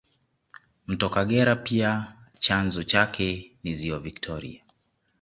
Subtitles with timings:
[0.87, 4.63] Mto Kagera pia chanzo chake ni ziwa Viktoria